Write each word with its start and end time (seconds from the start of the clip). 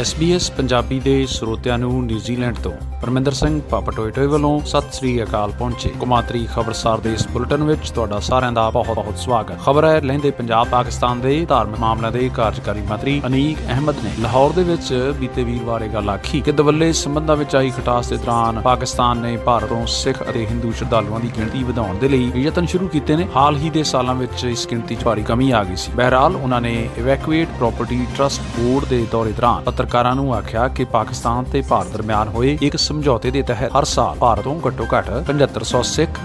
SBS 0.00 0.52
Punjabi 0.56 1.00
ਦੇ 1.00 1.26
ਸਰੋਤਿਆਂ 1.26 1.78
ਨੂੰ 1.78 2.06
ਨਿਊਜ਼ੀਲੈਂਡ 2.06 2.56
ਤੋਂ 2.56 2.72
ਪਰਮਿੰਦਰ 3.02 3.32
ਸਿੰਘ 3.32 3.60
ਪਾਪਟੋਇਟੋਏ 3.70 4.26
ਵੱਲੋਂ 4.26 4.60
ਸਤਿ 4.60 4.92
ਸ੍ਰੀ 4.92 5.22
ਅਕਾਲ 5.22 5.52
ਪਹੁੰਚੇ। 5.58 5.88
ਕੁਮਾਤਰੀ 5.88 6.48
ਖਬਰਸਾਰ 6.54 6.98
ਦੇ 6.98 7.12
ਇਸ 7.12 7.28
ਬੁਲੇਟਿਨ 7.28 7.64
ਵਿੱਚ 7.64 7.90
ਤੁਹਾਡਾ 7.90 8.18
ਸਾਰਿਆਂ 8.18 8.52
ਦਾ 8.52 8.70
ਬਹੁਤ-ਬਹੁਤ 8.70 9.18
ਸਵਾਗਤ। 9.18 9.60
ਖਬਰ 9.62 9.84
ਹੈ, 9.84 10.00
ਲਹਿੰਦੇ 10.00 10.30
ਪੰਜਾਬ, 10.30 10.68
ਪਾਕਿਸਤਾਨ 10.68 11.20
ਦੇ 11.20 11.46
ਧਾਰਮਿਕ 11.48 11.80
ਮਾਮਲਿਆਂ 11.80 12.12
ਦੇ 12.12 12.30
ਕਾਰਜਕਾਰੀ 12.34 12.80
ਮੰਤਰੀ 12.80 13.22
ਅਨੀਕ 13.26 13.58
ਅਹਿਮਦ 13.66 13.94
ਨੇ 14.04 14.10
ਲਾਹੌਰ 14.20 14.52
ਦੇ 14.52 14.62
ਵਿੱਚ 14.62 15.14
ਬੀਤੇ 15.20 15.44
ਵੀਰਵਾਰ 15.44 15.82
ਇਹ 15.82 15.88
ਗੱਲ 15.88 16.10
ਆਖੀ 16.10 16.40
ਕਿ 16.40 16.52
ਦਵੱਲੇ 16.52 16.92
ਸੰਬੰਧਾਂ 16.92 17.36
ਵਿੱਚ 17.36 17.56
ਆਈ 17.56 17.70
ਖਟਾਸ 17.70 18.08
ਦੇ 18.08 18.16
ਦੌਰਾਨ 18.16 18.60
ਪਾਕਿਸਤਾਨ 18.60 19.18
ਨੇ 19.18 19.36
ਭਾਰਤ 19.36 19.68
ਤੋਂ 19.68 19.86
ਸਿੱਖ 19.86 20.22
ਅਤੇ 20.30 20.46
ਹਿੰਦੂ 20.46 20.72
ਸ਼ਰਧਾਲੂਆਂ 20.72 21.20
ਦੀ 21.20 21.30
ਗਿਣਤੀ 21.36 21.62
ਵਧਾਉਣ 21.62 21.98
ਦੇ 21.98 22.08
ਲਈ 22.08 22.32
ਯਤਨ 22.36 22.66
ਸ਼ੁਰੂ 22.66 22.88
ਕੀਤੇ 22.88 23.16
ਨੇ। 23.16 23.28
ਹਾਲ 23.36 23.56
ਹੀ 23.56 23.70
ਦੇ 23.70 23.82
ਸਾਲਾਂ 23.82 24.14
ਵਿੱਚ 24.14 24.44
ਇਸ 24.44 24.68
ਗਿਣਤੀ 24.68 24.94
'ਚ 24.94 25.04
ਭਾਰੀ 25.04 25.22
ਕਮੀ 25.22 25.50
ਆ 25.50 25.64
ਗਈ 25.64 25.76
ਸੀ। 25.76 25.92
ਬਹਰਹਾਲ 25.92 26.36
ਉਹਨਾਂ 26.36 26.60
ਨੇ 26.60 26.88
ਇਵੈਕੂਏਟ 26.98 27.48
ਪ੍ਰਾਪਰਟੀ 27.48 28.06
ਟਰਸਟ 28.18 28.42
ਬੋਰਡ 28.58 28.84
ਦੇ 28.84 29.06
ਦੌਰੇ 29.12 29.32
ਦੌਰਾਨ 29.32 29.62
ਪੱਤਰਕਾਰਾਂ 29.88 30.14
ਨੂੰ 30.14 30.34
ਆਖਿਆ 30.34 30.66
ਕਿ 30.68 30.84
ਪਾਕਿਸਤਾਨ 30.84 31.44
ਤੇ 31.44 31.60
ਭਾਰਤ 31.68 31.92
ਦਰਮਿਆਨ 31.92 32.28
ਹੋਏ 32.28 32.56
ਇੱਕ 32.62 32.76
ਸਮਝੌਤੇ 32.76 33.30
ਦੇ 33.30 33.42
ਤਹਿਤ 33.42 33.76
ਹਰ 33.76 33.84
ਸਾਲ 33.84 34.16
ਭਾਰਤ 34.18 34.44
ਤੋਂ 34.44 34.54
ਘੱਟੋ-ਘੱਟ 34.66 35.08
7500 35.28 35.80
ਸਿੱਖ 35.90 36.18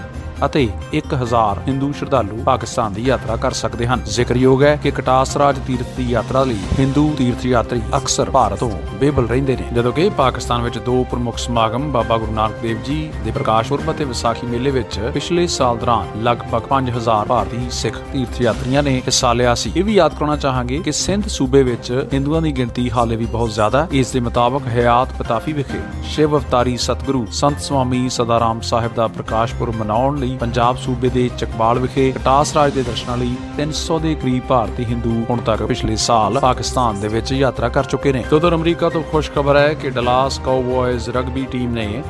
ਅਤੇ 0.44 0.68
1000 0.94 1.58
ਹਿੰਦੂ 1.68 1.92
ਸ਼ਰਧਾਲੂ 1.92 2.42
ਪਾਕਿਸਤਾਨ 2.42 2.92
ਦੀ 2.92 3.02
ਯਾਤਰਾ 3.02 3.36
ਕਰ 3.36 3.52
ਸਕਦੇ 3.52 3.86
ਹਨ। 3.86 4.00
ਜ਼ਿਕਰਯੋਗ 4.04 4.62
ਹੈ 4.62 4.76
ਕਿ 4.76 4.90
ਕਟਾਸ 4.90 5.36
ਰਾਜ 5.36 5.56
ਤੀਰਥ 5.66 5.86
ਦੀ 5.96 6.02
ਯਾਤਰਾ 6.02 6.44
ਲਈ 6.44 6.58
ਹਿੰਦੂ 6.78 7.14
ਤੀਰਥ 7.18 7.46
ਯਾਤਰੀ 7.46 7.82
ਅਕਸਰ 7.96 8.30
ਭਾਰਤ 8.30 8.58
ਤੋਂ 8.58 8.70
ਬੇਬਲ 8.94 9.28
ਰਹਿੰਦੇ 9.28 9.56
ਨੇ। 9.56 9.74
ਜਦੋਂ 9.74 9.92
ਕਿ 9.92 10.08
ਪਾਕਿਸਤਾਨ 10.08 10.62
ਵਿੱਚ 10.62 10.78
ਦੋ 10.78 11.04
ਪ੍ਰਮੁੱਖ 11.10 11.38
ਸਮਾਗਮ 11.38 11.92
ਬਾਬਾ 11.92 12.18
ਗੁਰੂ 12.18 12.32
ਨਾਨਕ 12.32 12.54
ਦੇਵ 12.62 12.82
ਜੀ 12.82 13.12
ਦੇ 13.24 13.30
ਪ੍ਰਕਾਸ਼ 13.30 13.68
ਪੁਰਬ 13.68 13.90
ਅਤੇ 13.90 14.04
ਵਿਸਾਖੀ 14.04 14.46
ਮੇਲੇ 14.46 14.70
ਵਿੱਚ 14.70 14.98
ਪਿਛਲੇ 15.14 15.46
ਸਾਲ 15.46 15.78
ਦੌਰਾਨ 15.78 16.22
ਲਗਭਗ 16.22 16.62
5000 16.68 17.26
ਭਾਰਤੀ 17.28 17.70
ਸਿੱਖ 17.70 17.98
ਤੀਰਥ 18.12 18.40
ਯਾਤਰੀਆਂ 18.40 18.82
ਨੇ 18.82 18.96
ਹਿੱਸਾ 18.96 19.32
ਲਿਆ 19.32 19.54
ਸੀ। 19.54 19.72
ਇਹ 19.76 19.84
ਵੀ 19.84 19.94
ਯਾਦ 19.94 20.14
ਕਰਾਉਣਾ 20.14 20.36
ਚਾਹਾਂਗੇ 20.36 20.78
ਕਿ 20.78 20.92
ਸਿੰਧ 20.92 21.26
ਸੂਬੇ 21.28 21.62
ਵਿੱਚ 21.62 22.08
ਹਿੰਦੂਆਂ 22.12 22.42
ਦੀ 22.42 22.52
ਗਿਣਤੀ 22.52 22.90
ਹਾਲੇ 22.90 23.16
ਵੀ 23.16 23.26
ਬਹੁਤ 23.26 23.50
ਜ਼ਿਆਦਾ। 23.50 23.82
ਹੈ 23.82 23.88
ਇਸ 23.92 24.10
ਦੇ 24.10 24.20
ਮੁਤਾਬਕ 24.20 24.62
ਹਯਾਤ 24.66 25.08
ਪਤਾਫੀ 25.18 25.52
ਵਿਖੇ 25.52 25.80
ਸ਼ਿਵ 26.04 26.36
ਅਵਤਾਰੀ 26.36 26.76
ਸਤਿਗੁਰੂ 26.76 27.26
ਸੰਤ 27.32 27.60
ਸਵਾਮੀ 27.60 28.08
ਸਦਾਰਾਮ 28.08 28.60
ਸਾਹਿਬ 28.60 28.94
ਦਾ 28.94 29.06
ਪ੍ਰਕਾਸ਼ 29.06 29.54
ਪੁਰਬ 29.54 29.76
ਮਨਾਉਣ 29.76 30.18
ਲਈ 30.18 30.33
ਪੰਜਾਬ 30.40 30.76
ਸੂਬੇ 30.76 31.08
ਦੇ 31.08 31.30
ਚਕਬਾਲ 31.38 31.78
ਵਿਖੇ 31.78 32.12
ਕਟਾਸ 32.12 32.54
ਰਾਜ 32.54 32.72
ਦੇ 32.72 32.82
ਦਰਸ਼ਨਾਂ 32.82 33.16
ਲਈ 33.16 33.34
300 33.60 33.98
ਦੇ 34.02 34.14
ਕਰੀਬ 34.14 34.42
ਭਾਰਤੀ 34.48 34.84
ਹਿੰਦੂ 34.84 35.24
ਹੁਣ 35.30 35.40
ਤੱਕ 35.40 35.62
ਪਿਛਲੇ 35.62 35.96
ਸਾਲ 35.96 36.38
ਪਾਕਿਸਤਾਨ 36.40 37.00
ਦੇ 37.00 37.08
ਵਿੱਚ 37.08 37.32
ਯਾਤਰਾ 37.32 37.68
ਕਰ 37.68 37.84
ਚੁੱਕੇ 37.84 38.12
ਨੇ। 38.12 38.24
ਤੇ 38.30 38.36
ਉਧਰ 38.36 38.54
ਅਮਰੀਕਾ 38.54 38.88
ਤੋਂ 38.88 39.02
ਖੁਸ਼ 39.02 39.30
ਖਬਰ 39.30 39.56
ਹੈ 39.56 39.74
ਕਿ 39.74 39.90
ਡਲਾਸ 39.90 40.38
ਕਾਊਬॉयਜ਼ 40.38 41.08
ਰਗਬੀ 41.08 41.46
ਟੀਮ 41.50 41.72
ਨੇ 41.72 42.02